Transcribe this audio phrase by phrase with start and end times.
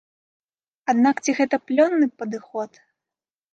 [0.93, 2.83] Аднак ці гэта плённы падыход?